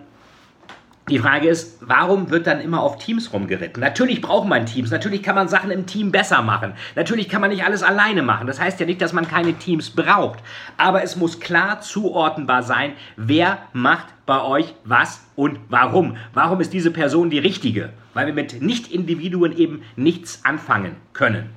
die 1.08 1.18
Frage 1.18 1.48
ist, 1.48 1.78
warum 1.80 2.30
wird 2.30 2.46
dann 2.46 2.60
immer 2.60 2.82
auf 2.82 2.98
Teams 2.98 3.32
rumgeritten? 3.32 3.80
Natürlich 3.80 4.20
braucht 4.20 4.48
man 4.48 4.66
Teams, 4.66 4.90
natürlich 4.90 5.22
kann 5.22 5.34
man 5.34 5.48
Sachen 5.48 5.70
im 5.70 5.86
Team 5.86 6.12
besser 6.12 6.42
machen, 6.42 6.74
natürlich 6.96 7.28
kann 7.28 7.40
man 7.40 7.50
nicht 7.50 7.64
alles 7.64 7.82
alleine 7.82 8.22
machen. 8.22 8.46
Das 8.46 8.60
heißt 8.60 8.78
ja 8.80 8.86
nicht, 8.86 9.00
dass 9.00 9.12
man 9.12 9.26
keine 9.26 9.54
Teams 9.54 9.90
braucht, 9.90 10.40
aber 10.76 11.02
es 11.02 11.16
muss 11.16 11.40
klar 11.40 11.80
zuordnenbar 11.80 12.62
sein, 12.62 12.92
wer 13.16 13.58
macht 13.72 14.06
bei 14.26 14.42
euch 14.42 14.74
was 14.84 15.24
und 15.36 15.58
warum. 15.68 16.16
Warum 16.34 16.60
ist 16.60 16.72
diese 16.72 16.90
Person 16.90 17.30
die 17.30 17.38
richtige? 17.38 17.90
Weil 18.14 18.26
wir 18.26 18.34
mit 18.34 18.60
Nicht-Individuen 18.60 19.56
eben 19.56 19.82
nichts 19.96 20.44
anfangen 20.44 20.96
können. 21.12 21.50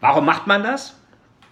Warum 0.00 0.24
macht 0.24 0.46
man 0.46 0.62
das? 0.62 0.96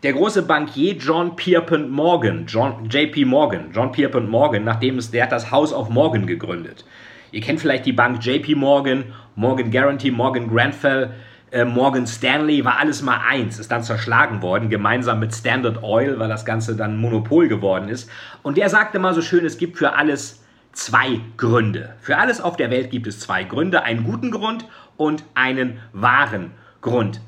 Der 0.04 0.12
große 0.12 0.42
Bankier 0.42 0.94
John 0.94 1.34
Pierpont 1.34 1.90
Morgan, 1.90 2.46
John, 2.46 2.88
JP 2.88 3.24
Morgan, 3.24 3.70
John 3.72 3.90
Pierpont 3.90 4.30
Morgan, 4.30 4.62
nachdem 4.62 4.96
es, 4.96 5.10
der 5.10 5.24
hat 5.24 5.32
das 5.32 5.50
House 5.50 5.72
of 5.72 5.88
Morgan 5.88 6.24
gegründet. 6.24 6.84
Ihr 7.30 7.40
kennt 7.40 7.60
vielleicht 7.60 7.86
die 7.86 7.92
Bank 7.92 8.24
JP 8.24 8.54
Morgan, 8.56 9.04
Morgan 9.36 9.70
Guarantee, 9.70 10.10
Morgan 10.10 10.48
Grenfell, 10.48 11.10
äh, 11.50 11.64
Morgan 11.64 12.06
Stanley, 12.06 12.64
war 12.64 12.78
alles 12.78 13.02
mal 13.02 13.20
eins, 13.26 13.58
ist 13.58 13.70
dann 13.70 13.82
zerschlagen 13.82 14.42
worden, 14.42 14.68
gemeinsam 14.68 15.20
mit 15.20 15.34
Standard 15.34 15.82
Oil, 15.82 16.18
weil 16.18 16.28
das 16.28 16.44
Ganze 16.44 16.76
dann 16.76 16.96
Monopol 16.96 17.48
geworden 17.48 17.88
ist. 17.88 18.10
Und 18.42 18.56
der 18.56 18.68
sagte 18.68 18.98
mal 18.98 19.14
so 19.14 19.22
schön, 19.22 19.44
es 19.44 19.58
gibt 19.58 19.78
für 19.78 19.94
alles 19.94 20.42
zwei 20.72 21.20
Gründe. 21.36 21.94
Für 22.00 22.18
alles 22.18 22.40
auf 22.40 22.56
der 22.56 22.70
Welt 22.70 22.90
gibt 22.90 23.06
es 23.06 23.20
zwei 23.20 23.44
Gründe, 23.44 23.82
einen 23.82 24.04
guten 24.04 24.30
Grund 24.30 24.66
und 24.96 25.24
einen 25.34 25.78
wahren 25.92 26.52
Grund. 26.80 27.20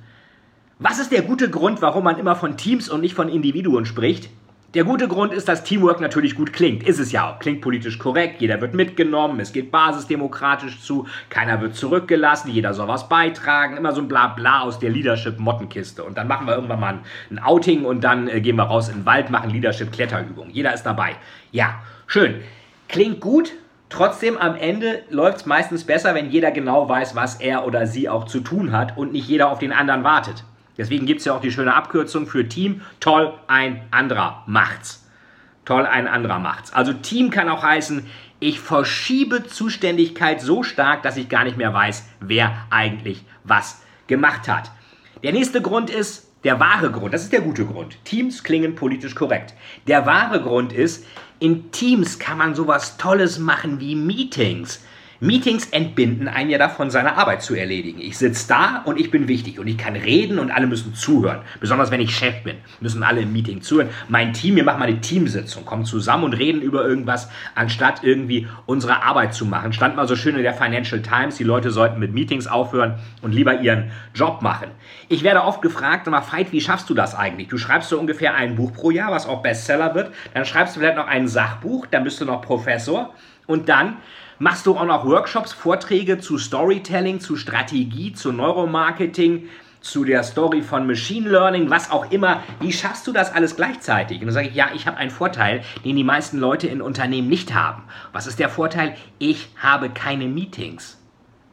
Was 0.79 0.99
ist 0.99 1.13
der 1.13 1.23
gute 1.23 1.51
Grund, 1.51 1.83
warum 1.83 2.05
man 2.05 2.19
immer 2.19 2.37
von 2.37 2.57
Teams 2.57 2.89
und 2.89 3.01
nicht 3.01 3.15
von 3.15 3.29
Individuen 3.29 3.85
spricht? 3.85 4.31
Der 4.75 4.85
gute 4.85 5.09
Grund 5.09 5.33
ist, 5.33 5.49
dass 5.49 5.65
Teamwork 5.65 6.01
natürlich 6.01 6.37
gut 6.37 6.53
klingt. 6.53 6.85
Ist 6.85 7.01
es 7.01 7.11
ja 7.11 7.29
auch. 7.29 7.41
Klingt 7.41 7.61
politisch 7.61 7.99
korrekt, 7.99 8.41
jeder 8.41 8.61
wird 8.61 8.73
mitgenommen, 8.73 9.41
es 9.41 9.53
geht 9.53 9.73
basisdemokratisch 9.73 10.81
zu, 10.81 11.09
keiner 11.29 11.61
wird 11.61 11.75
zurückgelassen, 11.75 12.53
jeder 12.53 12.73
soll 12.73 12.87
was 12.87 13.09
beitragen. 13.09 13.77
Immer 13.77 13.93
so 13.93 14.01
ein 14.01 14.07
Blabla 14.07 14.61
aus 14.61 14.79
der 14.79 14.91
Leadership-Mottenkiste. 14.91 16.05
Und 16.05 16.17
dann 16.17 16.29
machen 16.29 16.47
wir 16.47 16.55
irgendwann 16.55 16.79
mal 16.79 17.01
ein 17.33 17.41
Outing 17.41 17.85
und 17.85 18.05
dann 18.05 18.29
äh, 18.29 18.41
gehen 18.41 18.55
wir 18.55 18.63
raus 18.63 18.89
in 18.89 18.99
den 18.99 19.07
Wald, 19.07 19.29
machen 19.29 19.51
Leadership-Kletterübungen. 19.51 20.53
Jeder 20.53 20.73
ist 20.73 20.85
dabei. 20.85 21.17
Ja, 21.51 21.81
schön. 22.07 22.37
Klingt 22.87 23.19
gut. 23.19 23.53
Trotzdem 23.89 24.39
am 24.39 24.55
Ende 24.55 25.03
läuft 25.11 25.39
es 25.39 25.47
meistens 25.47 25.83
besser, 25.83 26.15
wenn 26.15 26.31
jeder 26.31 26.53
genau 26.53 26.89
weiß, 26.89 27.17
was 27.17 27.41
er 27.41 27.67
oder 27.67 27.89
sie 27.89 28.09
auch 28.09 28.27
zu 28.27 28.39
tun 28.39 28.71
hat 28.71 28.97
und 28.97 29.11
nicht 29.11 29.27
jeder 29.27 29.51
auf 29.51 29.59
den 29.59 29.73
anderen 29.73 30.05
wartet. 30.05 30.45
Deswegen 30.79 31.07
gibt 31.07 31.21
es 31.21 31.27
ja 31.27 31.35
auch 31.35 31.41
die 31.41 31.53
schöne 31.53 31.75
Abkürzung 31.75 32.27
für 32.27 32.49
Team. 32.49 32.81
Toll, 33.01 33.33
ein 33.47 33.83
anderer 33.91 34.45
macht's. 34.47 35.07
Toll, 35.65 35.87
ein 35.87 36.09
anderer 36.09 36.39
macht's. 36.39 36.73
Also 36.73 36.93
Team 36.93 37.31
kann 37.31 37.49
auch 37.49 37.63
heißen, 37.63 38.07
ich 38.39 38.61
verschiebe 38.61 39.47
Zuständigkeit 39.47 40.41
so 40.41 40.63
stark, 40.63 41.03
dass 41.03 41.19
ich 41.19 41.29
gar 41.29 41.45
nicht 41.45 41.59
mehr 41.59 41.75
weiß, 41.75 42.09
wer 42.21 42.67
eigentlich 42.71 43.25
was 43.45 43.83
gemacht 44.07 44.49
hat. 44.49 44.71
Der 45.23 45.33
nächste 45.33 45.61
Grund 45.61 45.91
ist 45.91 46.31
der 46.45 46.59
wahre 46.59 46.91
Grund. 46.91 47.13
Das 47.13 47.23
ist 47.23 47.33
der 47.33 47.43
gute 47.43 47.67
Grund. 47.67 48.03
Teams 48.05 48.43
klingen 48.43 48.75
politisch 48.75 49.15
korrekt. 49.15 49.55
Der 49.87 50.07
wahre 50.07 50.41
Grund 50.41 50.73
ist, 50.73 51.07
in 51.39 51.71
Teams 51.71 52.19
kann 52.19 52.39
man 52.39 52.55
sowas 52.55 52.97
Tolles 52.97 53.39
machen 53.39 53.81
wie 53.81 53.95
Meetings. 53.95 54.83
Meetings 55.23 55.69
entbinden 55.69 56.29
einen 56.29 56.49
ja 56.49 56.57
davon, 56.57 56.89
seine 56.89 57.19
Arbeit 57.19 57.43
zu 57.43 57.55
erledigen. 57.55 58.01
Ich 58.01 58.17
sitze 58.17 58.49
da 58.49 58.83
und 58.87 58.99
ich 58.99 59.11
bin 59.11 59.29
wichtig 59.29 59.59
und 59.59 59.67
ich 59.67 59.77
kann 59.77 59.95
reden 59.95 60.39
und 60.39 60.51
alle 60.51 60.67
müssen 60.67 60.95
zuhören. 60.95 61.43
Besonders 61.61 61.91
wenn 61.91 62.01
ich 62.01 62.17
Chef 62.17 62.43
bin, 62.43 62.57
müssen 62.81 63.03
alle 63.03 63.21
im 63.21 63.31
Meeting 63.31 63.61
zuhören. 63.61 63.91
Mein 64.09 64.33
Team, 64.33 64.57
wir 64.57 64.65
machen 64.65 64.79
mal 64.79 64.89
eine 64.89 65.03
Teamsitzung, 65.03 65.67
kommen 65.67 65.85
zusammen 65.85 66.25
und 66.25 66.33
reden 66.33 66.63
über 66.63 66.87
irgendwas, 66.87 67.29
anstatt 67.55 68.03
irgendwie 68.03 68.49
unsere 68.65 69.03
Arbeit 69.03 69.35
zu 69.35 69.45
machen. 69.45 69.75
Stand 69.75 69.95
mal 69.95 70.09
so 70.09 70.17
schön 70.17 70.37
in 70.37 70.43
der 70.43 70.55
Financial 70.55 71.03
Times, 71.03 71.37
die 71.37 71.45
Leute 71.45 71.71
sollten 71.71 72.01
mit 72.01 72.15
Meetings 72.15 72.47
aufhören 72.47 72.95
und 73.21 73.35
lieber 73.35 73.61
ihren 73.61 73.91
Job 74.15 74.41
machen. 74.41 74.69
Ich 75.11 75.23
werde 75.23 75.45
oft 75.45 75.61
gefragt, 75.61 76.07
sag 76.07 76.13
mal, 76.13 76.23
Veit, 76.23 76.51
wie 76.51 76.63
schaffst 76.63 76.89
du 76.89 76.95
das 76.95 77.15
eigentlich? 77.15 77.49
Du 77.49 77.59
schreibst 77.59 77.91
so 77.91 78.01
ungefähr 78.01 78.37
ein 78.37 78.55
Buch 78.55 78.73
pro 78.73 78.91
Jahr, 78.91 79.13
was 79.13 79.27
auch 79.27 79.43
Bestseller 79.43 79.95
wird. 79.95 80.13
Dann 80.33 80.47
schreibst 80.47 80.77
du 80.77 80.81
vielleicht 80.81 80.97
noch 80.97 81.09
ein 81.09 81.29
Sachbuch, 81.29 81.85
dann 81.91 82.05
bist 82.05 82.23
du 82.23 82.25
noch 82.25 82.41
Professor 82.41 83.13
und 83.47 83.69
dann 83.69 83.99
Machst 84.43 84.65
du 84.65 84.75
auch 84.75 84.87
noch 84.87 85.05
Workshops, 85.05 85.53
Vorträge 85.53 86.19
zu 86.19 86.39
Storytelling, 86.39 87.21
zu 87.21 87.37
Strategie, 87.37 88.15
zu 88.15 88.33
Neuromarketing, 88.33 89.51
zu 89.83 90.03
der 90.03 90.23
Story 90.23 90.63
von 90.63 90.87
Machine 90.87 91.29
Learning, 91.29 91.69
was 91.69 91.91
auch 91.91 92.11
immer. 92.11 92.43
Wie 92.59 92.73
schaffst 92.73 93.07
du 93.07 93.13
das 93.13 93.35
alles 93.35 93.55
gleichzeitig? 93.55 94.21
Und 94.21 94.29
dann 94.29 94.33
sage 94.33 94.49
ich, 94.49 94.55
ja, 94.55 94.71
ich 94.75 94.87
habe 94.87 94.97
einen 94.97 95.11
Vorteil, 95.11 95.61
den 95.85 95.95
die 95.95 96.05
meisten 96.05 96.39
Leute 96.39 96.69
in 96.69 96.81
Unternehmen 96.81 97.29
nicht 97.29 97.53
haben. 97.53 97.83
Was 98.15 98.27
ist 98.27 98.39
der 98.39 98.49
Vorteil? 98.49 98.97
Ich 99.19 99.51
habe 99.59 99.91
keine 99.91 100.25
Meetings. 100.25 100.99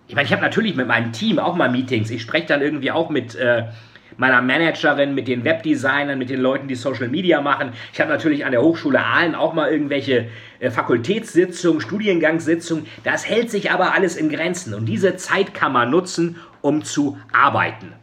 Ich 0.08 0.16
meine, 0.16 0.26
ich 0.26 0.32
habe 0.32 0.42
natürlich 0.42 0.78
mit 0.78 0.88
meinem 0.88 1.12
Team 1.12 1.40
auch 1.40 1.58
mal 1.58 1.70
Meetings. 1.70 2.10
Ich 2.10 2.22
spreche 2.22 2.48
dann 2.48 2.62
irgendwie 2.62 2.92
auch 2.92 3.10
mit 3.10 3.36
äh, 3.36 3.66
meiner 4.18 4.42
Managerin, 4.42 5.16
mit 5.16 5.28
den 5.28 5.44
Webdesignern, 5.44 6.18
mit 6.18 6.30
den 6.30 6.42
Leuten, 6.42 6.68
die 6.68 6.76
Social 6.76 7.08
Media 7.08 7.42
machen. 7.42 7.72
Ich 7.94 8.02
habe 8.02 8.10
natürlich 8.10 8.46
an 8.46 8.52
der 8.52 8.62
Hochschule 8.62 9.04
Aalen 9.04 9.36
auch 9.36 9.54
mal 9.54 9.72
irgendwelche 9.72 10.28
äh, 10.60 10.70
Fakultätssitzungen, 10.72 11.82
Studiengangssitzungen. 11.82 12.86
Das 13.04 13.28
hält 13.28 13.50
sich 13.50 13.72
aber 13.72 13.94
alles 13.94 14.16
in 14.16 14.30
Grenzen 14.30 14.74
und 14.74 14.86
diese 14.86 15.16
Zeit 15.16 15.54
kann 15.54 15.72
man 15.72 15.90
nutzen, 15.90 16.38
um 16.62 16.84
zu 16.84 17.18
arbeiten. 17.32 17.94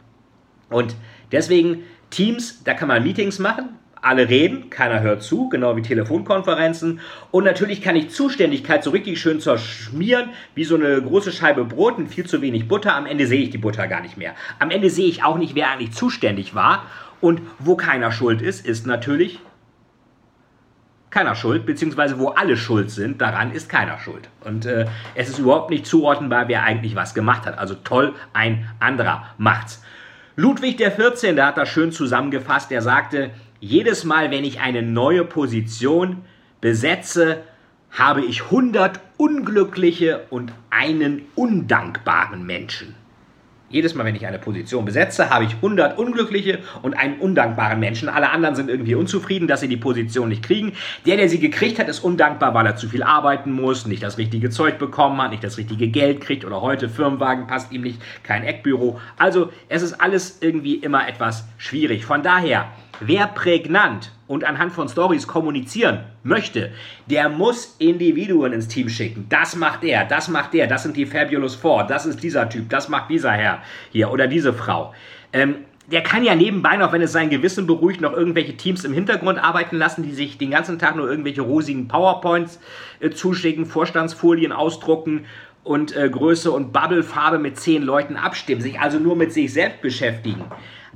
Und 0.71 0.97
deswegen 1.33 1.83
Teams, 2.11 2.63
da 2.65 2.75
kann 2.75 2.89
man 2.89 3.03
Meetings 3.03 3.39
machen, 3.39 3.71
alle 4.05 4.29
reden, 4.29 4.71
keiner 4.71 5.01
hört 5.01 5.23
zu, 5.23 5.49
genau 5.49 5.77
wie 5.77 5.83
Telefonkonferenzen. 5.83 7.01
Und 7.31 7.45
natürlich 7.45 7.83
kann 7.83 7.97
ich 7.97 8.11
Zuständigkeit 8.11 8.85
so 8.85 8.91
richtig 8.91 9.21
schön 9.21 9.41
zerschmieren, 9.41 10.31
wie 10.55 10.65
so 10.65 10.75
eine 10.75 11.01
große 11.01 11.33
Scheibe 11.33 11.65
Brot 11.65 11.99
und 11.99 12.09
viel 12.09 12.27
zu 12.27 12.43
wenig 12.43 12.69
Butter. 12.69 12.95
Am 12.95 13.07
Ende 13.07 13.27
sehe 13.27 13.43
ich 13.43 13.51
die 13.51 13.59
Butter 13.59 13.87
gar 13.87 14.03
nicht 14.03 14.17
mehr. 14.17 14.35
Am 14.59 14.71
Ende 14.71 14.91
sehe 14.91 15.07
ich 15.07 15.25
auch 15.25 15.39
nicht, 15.39 15.55
wer 15.55 15.71
eigentlich 15.71 15.93
zuständig 15.93 16.55
war. 16.55 16.87
Und 17.21 17.41
wo 17.59 17.77
keiner 17.77 18.13
schuld 18.13 18.43
ist, 18.43 18.67
ist 18.67 18.87
natürlich 18.87 19.41
keiner 21.15 21.37
schuld, 21.37 21.65
beziehungsweise 21.65 22.19
wo 22.19 22.29
alle 22.31 22.57
schuld 22.57 22.91
sind, 22.91 23.21
daran 23.21 23.53
ist 23.53 23.69
keiner 23.69 23.99
schuld. 24.01 24.29
Und 24.45 24.67
äh, 24.67 24.87
es 25.15 25.29
ist 25.29 25.39
überhaupt 25.39 25.71
nicht 25.71 25.87
zuordnenbar, 25.87 26.49
wer 26.49 26.65
eigentlich 26.65 26.97
was 26.97 27.15
gemacht 27.15 27.47
hat. 27.47 27.57
Also 27.57 27.75
toll, 27.77 28.15
ein 28.33 28.69
anderer 28.81 29.29
macht's. 29.39 29.83
Ludwig 30.37 30.79
XIV. 30.79 31.39
hat 31.39 31.57
das 31.57 31.69
schön 31.69 31.93
zusammengefasst. 31.93 32.73
Er 32.73 32.83
sagte, 32.83 33.31
jedes 33.61 34.05
Mal, 34.05 34.31
wenn 34.31 34.45
ich 34.45 34.61
eine 34.61 34.83
neue 34.83 35.25
Position 35.25 36.25
besetze, 36.61 37.43
habe 37.91 38.25
ich 38.25 38.45
100 38.45 39.01
unglückliche 39.17 40.27
und 40.31 40.53
einen 40.71 41.23
undankbaren 41.35 42.45
Menschen. 42.45 42.95
Jedes 43.71 43.95
Mal, 43.95 44.05
wenn 44.05 44.15
ich 44.15 44.27
eine 44.27 44.39
Position 44.39 44.85
besetze, 44.85 45.31
habe 45.31 45.45
ich 45.45 45.55
100 45.55 45.99
unglückliche 45.99 46.61
und 46.83 46.95
einen 46.95 47.19
undankbaren 47.19 47.81
Menschen. 47.81 48.09
Alle 48.09 48.31
anderen 48.31 48.55
sind 48.55 48.71
irgendwie 48.71 48.95
unzufrieden, 48.95 49.49
dass 49.49 49.61
sie 49.61 49.69
die 49.69 49.77
Position 49.77 50.29
nicht 50.29 50.45
kriegen. 50.45 50.75
Der, 51.07 51.17
der 51.17 51.29
sie 51.29 51.41
gekriegt 51.41 51.81
hat, 51.81 51.89
ist 51.89 51.99
undankbar, 52.01 52.55
weil 52.55 52.67
er 52.67 52.77
zu 52.77 52.89
viel 52.89 53.03
arbeiten 53.03 53.51
muss, 53.51 53.87
nicht 53.87 54.03
das 54.03 54.17
richtige 54.17 54.51
Zeug 54.51 54.79
bekommen 54.79 55.21
hat, 55.21 55.33
nicht 55.33 55.43
das 55.43 55.59
richtige 55.59 55.89
Geld 55.89 56.21
kriegt 56.21 56.45
oder 56.45 56.61
heute 56.61 56.89
Firmenwagen 56.89 57.49
passt 57.49 57.73
ihm 57.73 57.81
nicht, 57.81 58.01
kein 58.23 58.45
Eckbüro. 58.45 59.01
Also 59.17 59.51
es 59.69 59.83
ist 59.83 59.95
alles 59.95 60.39
irgendwie 60.41 60.75
immer 60.75 61.09
etwas 61.09 61.45
schwierig. 61.57 62.05
Von 62.05 62.23
daher, 62.23 62.69
wer 63.01 63.27
prägnant 63.27 64.13
und 64.27 64.45
anhand 64.45 64.73
von 64.73 64.89
Stories 64.89 65.27
kommunizieren 65.27 66.01
möchte, 66.23 66.73
der 67.07 67.29
muss 67.29 67.77
Individuen 67.79 68.53
ins 68.53 68.69
Team 68.69 68.89
schicken. 68.89 69.27
Das 69.29 69.57
macht 69.57 69.85
er, 69.85 70.05
das 70.05 70.29
macht 70.29 70.55
er, 70.55 70.67
das 70.67 70.83
sind 70.83 70.97
die 70.97 71.07
Fabulous 71.07 71.55
Four, 71.55 71.85
das 71.85 72.07
ist 72.07 72.23
dieser 72.23 72.49
Typ, 72.49 72.71
das 72.71 72.89
macht 72.89 73.11
dieser 73.11 73.33
Herr 73.33 73.63
hier 73.91 74.11
oder 74.11 74.27
diese 74.27 74.53
Frau. 74.53 74.95
Ähm, 75.33 75.57
der 75.87 76.03
kann 76.03 76.25
ja 76.25 76.35
nebenbei 76.35 76.77
noch, 76.77 76.93
wenn 76.93 77.03
es 77.03 77.13
sein 77.13 77.29
Gewissen 77.29 77.67
beruhigt, 77.67 78.01
noch 78.01 78.15
irgendwelche 78.15 78.57
Teams 78.57 78.85
im 78.85 78.95
Hintergrund 78.95 79.39
arbeiten 79.39 79.77
lassen, 79.77 80.03
die 80.03 80.13
sich 80.13 80.39
den 80.39 80.51
ganzen 80.51 80.79
Tag 80.79 80.97
nur 80.97 81.09
irgendwelche 81.09 81.43
rosigen 81.43 81.89
PowerPoints 81.89 82.59
äh, 83.01 83.11
zuschicken, 83.11 83.67
Vorstandsfolien 83.67 84.53
ausdrucken 84.53 85.27
und 85.63 85.95
äh, 85.95 86.09
Größe 86.09 86.51
und 86.51 86.73
Bubblefarbe 86.73 87.39
mit 87.39 87.59
zehn 87.59 87.83
Leuten 87.83 88.17
abstimmen, 88.17 88.63
sich 88.63 88.81
also 88.81 88.99
nur 88.99 89.17
mit 89.17 89.33
sich 89.33 89.53
selbst 89.53 89.83
beschäftigen. 89.83 90.45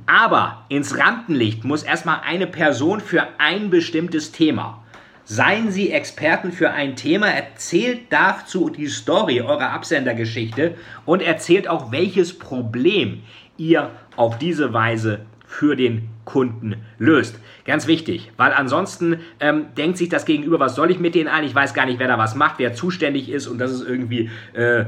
Aber 0.05 0.65
ins 0.69 0.97
Rampenlicht 0.97 1.63
muss 1.63 1.83
erstmal 1.83 2.21
eine 2.25 2.47
Person 2.47 2.99
für 2.99 3.27
ein 3.37 3.69
bestimmtes 3.69 4.31
Thema. 4.31 4.83
Seien 5.25 5.69
Sie 5.69 5.91
Experten 5.91 6.51
für 6.51 6.71
ein 6.71 6.95
Thema, 6.95 7.27
erzählt 7.27 8.07
dazu 8.09 8.69
die 8.69 8.87
Story 8.87 9.41
eurer 9.41 9.69
Absendergeschichte 9.69 10.73
und 11.05 11.21
erzählt 11.21 11.67
auch, 11.67 11.91
welches 11.91 12.37
Problem 12.39 13.21
ihr 13.55 13.91
auf 14.15 14.39
diese 14.39 14.73
Weise 14.73 15.21
für 15.45 15.75
den 15.75 16.09
Kunden 16.25 16.75
löst. 16.97 17.39
Ganz 17.65 17.87
wichtig, 17.87 18.31
weil 18.37 18.53
ansonsten 18.53 19.19
ähm, 19.39 19.67
denkt 19.77 19.97
sich 19.97 20.09
das 20.09 20.25
Gegenüber, 20.25 20.59
was 20.59 20.75
soll 20.75 20.91
ich 20.91 20.99
mit 20.99 21.15
denen 21.15 21.27
ein? 21.27 21.43
Ich 21.43 21.55
weiß 21.55 21.73
gar 21.73 21.85
nicht, 21.85 21.99
wer 21.99 22.07
da 22.07 22.17
was 22.17 22.35
macht, 22.35 22.59
wer 22.59 22.73
zuständig 22.73 23.29
ist 23.29 23.47
und 23.47 23.57
das 23.57 23.71
ist 23.71 23.87
irgendwie, 23.87 24.29
äh, 24.53 24.85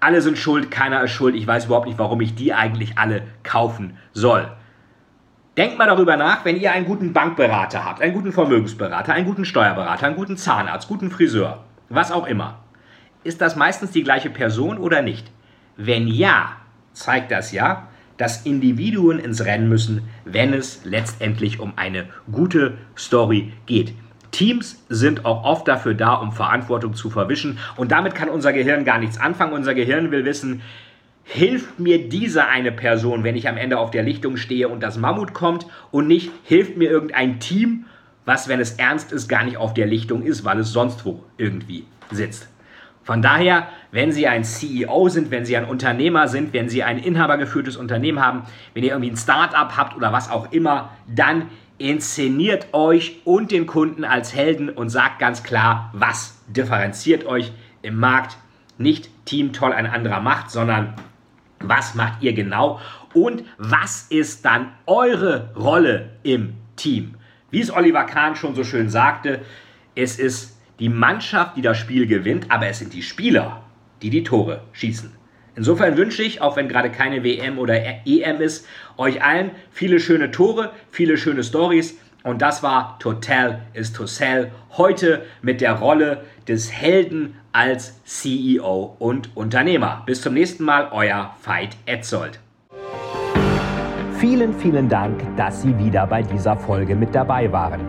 alle 0.00 0.22
sind 0.22 0.38
schuld, 0.38 0.70
keiner 0.70 1.02
ist 1.02 1.10
schuld. 1.10 1.34
Ich 1.34 1.46
weiß 1.46 1.66
überhaupt 1.66 1.86
nicht, 1.86 1.98
warum 1.98 2.20
ich 2.20 2.34
die 2.34 2.54
eigentlich 2.54 2.98
alle 2.98 3.22
kaufen 3.42 3.98
soll. 4.12 4.50
Denkt 5.56 5.76
mal 5.76 5.86
darüber 5.86 6.16
nach, 6.16 6.44
wenn 6.44 6.60
ihr 6.60 6.70
einen 6.70 6.86
guten 6.86 7.12
Bankberater 7.12 7.84
habt, 7.84 8.00
einen 8.00 8.14
guten 8.14 8.32
Vermögensberater, 8.32 9.12
einen 9.12 9.26
guten 9.26 9.44
Steuerberater, 9.44 10.06
einen 10.06 10.16
guten 10.16 10.36
Zahnarzt, 10.36 10.86
guten 10.86 11.10
Friseur, 11.10 11.64
was 11.88 12.12
auch 12.12 12.26
immer. 12.26 12.60
Ist 13.24 13.40
das 13.40 13.56
meistens 13.56 13.90
die 13.90 14.04
gleiche 14.04 14.30
Person 14.30 14.78
oder 14.78 15.02
nicht? 15.02 15.32
Wenn 15.76 16.06
ja, 16.06 16.52
zeigt 16.92 17.32
das 17.32 17.50
ja, 17.50 17.88
dass 18.18 18.46
Individuen 18.46 19.18
ins 19.18 19.44
Rennen 19.44 19.68
müssen, 19.68 20.08
wenn 20.24 20.52
es 20.52 20.84
letztendlich 20.84 21.60
um 21.60 21.72
eine 21.76 22.06
gute 22.30 22.78
Story 22.96 23.52
geht. 23.66 23.94
Teams 24.30 24.84
sind 24.88 25.24
auch 25.24 25.44
oft 25.44 25.68
dafür 25.68 25.94
da, 25.94 26.14
um 26.14 26.32
Verantwortung 26.32 26.94
zu 26.94 27.10
verwischen 27.10 27.58
und 27.76 27.92
damit 27.92 28.14
kann 28.14 28.28
unser 28.28 28.52
Gehirn 28.52 28.84
gar 28.84 28.98
nichts 28.98 29.18
anfangen. 29.18 29.52
Unser 29.52 29.74
Gehirn 29.74 30.10
will 30.10 30.24
wissen, 30.24 30.62
hilft 31.24 31.78
mir 31.78 32.08
diese 32.08 32.46
eine 32.46 32.72
Person, 32.72 33.22
wenn 33.22 33.36
ich 33.36 33.48
am 33.48 33.56
Ende 33.56 33.78
auf 33.78 33.90
der 33.90 34.02
Lichtung 34.02 34.36
stehe 34.36 34.68
und 34.68 34.82
das 34.82 34.96
Mammut 34.96 35.34
kommt 35.34 35.66
und 35.90 36.06
nicht 36.06 36.30
hilft 36.44 36.76
mir 36.76 36.90
irgendein 36.90 37.38
Team, 37.38 37.84
was, 38.24 38.48
wenn 38.48 38.60
es 38.60 38.72
ernst 38.72 39.12
ist, 39.12 39.28
gar 39.28 39.44
nicht 39.44 39.56
auf 39.56 39.74
der 39.74 39.86
Lichtung 39.86 40.22
ist, 40.22 40.44
weil 40.44 40.58
es 40.58 40.72
sonst 40.72 41.04
wo 41.04 41.24
irgendwie 41.36 41.84
sitzt. 42.10 42.48
Von 43.08 43.22
daher, 43.22 43.68
wenn 43.90 44.12
Sie 44.12 44.28
ein 44.28 44.44
CEO 44.44 45.08
sind, 45.08 45.30
wenn 45.30 45.46
Sie 45.46 45.56
ein 45.56 45.64
Unternehmer 45.64 46.28
sind, 46.28 46.52
wenn 46.52 46.68
Sie 46.68 46.82
ein 46.82 46.98
inhabergeführtes 46.98 47.78
Unternehmen 47.78 48.20
haben, 48.20 48.42
wenn 48.74 48.84
ihr 48.84 48.90
irgendwie 48.90 49.10
ein 49.10 49.16
Start-up 49.16 49.78
habt 49.78 49.96
oder 49.96 50.12
was 50.12 50.30
auch 50.30 50.52
immer, 50.52 50.90
dann 51.06 51.46
inszeniert 51.78 52.68
euch 52.72 53.20
und 53.24 53.50
den 53.50 53.66
Kunden 53.66 54.04
als 54.04 54.34
Helden 54.34 54.68
und 54.68 54.90
sagt 54.90 55.18
ganz 55.18 55.42
klar, 55.42 55.90
was 55.94 56.38
differenziert 56.48 57.24
euch 57.24 57.52
im 57.82 57.96
Markt. 57.96 58.36
Nicht 58.76 59.10
Team 59.24 59.52
toll 59.52 59.72
ein 59.72 59.86
anderer 59.86 60.20
macht, 60.20 60.50
sondern 60.50 60.94
was 61.60 61.94
macht 61.94 62.22
ihr 62.22 62.32
genau 62.32 62.80
und 63.14 63.44
was 63.58 64.06
ist 64.10 64.44
dann 64.44 64.72
eure 64.86 65.52
Rolle 65.56 66.10
im 66.22 66.54
Team? 66.76 67.14
Wie 67.50 67.60
es 67.60 67.72
Oliver 67.72 68.04
Kahn 68.04 68.36
schon 68.36 68.54
so 68.54 68.62
schön 68.62 68.90
sagte, 68.90 69.40
es 69.94 70.18
ist 70.18 70.60
die 70.78 70.88
Mannschaft, 70.88 71.56
die 71.56 71.62
das 71.62 71.78
Spiel 71.78 72.06
gewinnt, 72.06 72.50
aber 72.50 72.68
es 72.68 72.78
sind 72.78 72.92
die 72.92 73.02
Spieler, 73.02 73.62
die 74.02 74.10
die 74.10 74.22
Tore 74.22 74.62
schießen. 74.72 75.17
Insofern 75.58 75.96
wünsche 75.96 76.22
ich, 76.22 76.40
auch 76.40 76.56
wenn 76.56 76.68
gerade 76.68 76.88
keine 76.88 77.24
WM 77.24 77.58
oder 77.58 77.74
EM 78.06 78.40
ist, 78.40 78.64
euch 78.96 79.24
allen 79.24 79.50
viele 79.72 79.98
schöne 79.98 80.30
Tore, 80.30 80.70
viele 80.92 81.18
schöne 81.18 81.42
Stories. 81.42 81.98
Und 82.22 82.42
das 82.42 82.62
war 82.62 82.96
Total 83.00 83.62
is 83.74 83.92
to 83.92 84.06
Sell. 84.06 84.52
Heute 84.76 85.24
mit 85.42 85.60
der 85.60 85.72
Rolle 85.72 86.22
des 86.46 86.70
Helden 86.72 87.34
als 87.50 88.00
CEO 88.04 88.94
und 89.00 89.36
Unternehmer. 89.36 90.04
Bis 90.06 90.22
zum 90.22 90.34
nächsten 90.34 90.62
Mal, 90.62 90.90
euer 90.92 91.34
Veit 91.42 91.76
Etzold. 91.86 92.38
Vielen, 94.20 94.54
vielen 94.54 94.88
Dank, 94.88 95.20
dass 95.36 95.62
Sie 95.62 95.76
wieder 95.76 96.06
bei 96.06 96.22
dieser 96.22 96.56
Folge 96.56 96.94
mit 96.94 97.12
dabei 97.12 97.50
waren. 97.50 97.80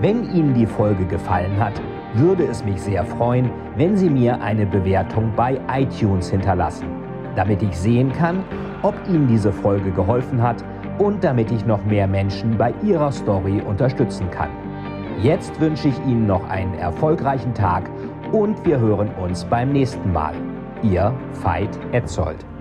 Wenn 0.00 0.24
Ihnen 0.34 0.54
die 0.54 0.66
Folge 0.66 1.04
gefallen 1.06 1.56
hat, 1.60 1.80
würde 2.14 2.44
es 2.44 2.64
mich 2.64 2.80
sehr 2.80 3.04
freuen, 3.04 3.48
wenn 3.76 3.96
Sie 3.96 4.10
mir 4.10 4.40
eine 4.42 4.66
Bewertung 4.66 5.32
bei 5.36 5.60
iTunes 5.68 6.28
hinterlassen 6.28 7.01
damit 7.36 7.62
ich 7.62 7.76
sehen 7.76 8.12
kann, 8.12 8.44
ob 8.82 8.94
Ihnen 9.08 9.26
diese 9.28 9.52
Folge 9.52 9.90
geholfen 9.90 10.42
hat 10.42 10.64
und 10.98 11.24
damit 11.24 11.50
ich 11.50 11.64
noch 11.66 11.84
mehr 11.84 12.06
Menschen 12.06 12.56
bei 12.56 12.72
ihrer 12.82 13.12
Story 13.12 13.60
unterstützen 13.60 14.30
kann. 14.30 14.50
Jetzt 15.22 15.60
wünsche 15.60 15.88
ich 15.88 15.98
Ihnen 16.06 16.26
noch 16.26 16.48
einen 16.48 16.74
erfolgreichen 16.74 17.54
Tag 17.54 17.88
und 18.32 18.64
wir 18.64 18.78
hören 18.78 19.10
uns 19.22 19.44
beim 19.44 19.72
nächsten 19.72 20.12
Mal. 20.12 20.34
Ihr 20.82 21.14
Veit 21.42 21.70
Etzold. 21.92 22.51